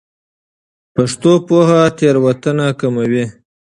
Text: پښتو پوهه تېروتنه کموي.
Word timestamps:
پښتو 0.95 1.31
پوهه 1.47 1.81
تېروتنه 1.97 2.67
کموي. 2.79 3.25